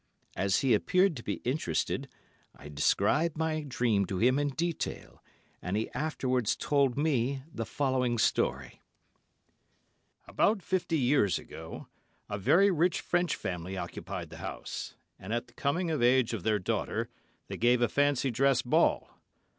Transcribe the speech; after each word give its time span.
As 0.35 0.61
he 0.61 0.73
appeared 0.73 1.15
to 1.17 1.23
be 1.23 1.41
interested, 1.43 2.09
I 2.55 2.69
described 2.69 3.37
my 3.37 3.61
dream 3.61 4.07
to 4.07 4.17
him 4.17 4.39
in 4.39 4.47
detail, 4.49 5.23
and 5.61 5.77
he 5.77 5.91
afterwards 5.91 6.55
told 6.55 6.97
me 6.97 7.43
the 7.53 7.67
following 7.67 8.17
story:— 8.17 8.81
"About 10.27 10.63
fifty 10.63 10.97
years 10.97 11.37
ago, 11.37 11.85
a 12.27 12.39
very 12.39 12.71
rich 12.71 12.99
French 12.99 13.35
family 13.35 13.77
occupied 13.77 14.31
the 14.31 14.37
house; 14.37 14.95
and 15.19 15.31
at 15.33 15.45
the 15.45 15.53
coming 15.53 15.91
of 15.91 16.01
age 16.01 16.33
of 16.33 16.41
their 16.41 16.57
daughter 16.57 17.07
they 17.47 17.57
gave 17.57 17.83
a 17.83 17.87
fancy 17.87 18.31
dress 18.31 18.63
ball. 18.63 19.07